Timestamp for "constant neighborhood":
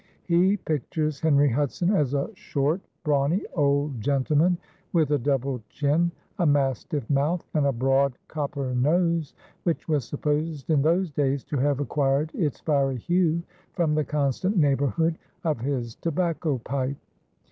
14.03-15.19